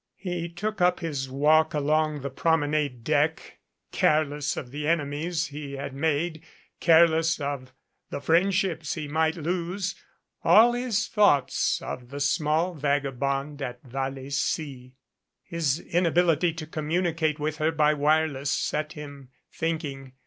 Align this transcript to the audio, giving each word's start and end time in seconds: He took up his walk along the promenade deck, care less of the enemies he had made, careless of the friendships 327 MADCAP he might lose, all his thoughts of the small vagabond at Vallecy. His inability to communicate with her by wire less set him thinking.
He 0.17 0.49
took 0.49 0.81
up 0.81 1.01
his 1.01 1.29
walk 1.29 1.75
along 1.75 2.21
the 2.21 2.31
promenade 2.31 3.03
deck, 3.03 3.59
care 3.91 4.25
less 4.25 4.57
of 4.57 4.71
the 4.71 4.87
enemies 4.87 5.49
he 5.53 5.73
had 5.73 5.93
made, 5.93 6.41
careless 6.79 7.39
of 7.39 7.71
the 8.09 8.19
friendships 8.19 8.95
327 8.95 9.13
MADCAP 9.13 9.13
he 9.13 9.13
might 9.13 9.51
lose, 9.69 9.95
all 10.43 10.73
his 10.73 11.07
thoughts 11.07 11.83
of 11.83 12.09
the 12.09 12.19
small 12.19 12.73
vagabond 12.73 13.61
at 13.61 13.83
Vallecy. 13.83 14.93
His 15.43 15.79
inability 15.79 16.53
to 16.53 16.65
communicate 16.65 17.37
with 17.39 17.57
her 17.57 17.71
by 17.71 17.93
wire 17.93 18.27
less 18.27 18.49
set 18.49 18.93
him 18.93 19.29
thinking. 19.53 20.13